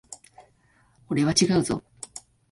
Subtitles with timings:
[1.09, 1.83] 俺は違うぞ。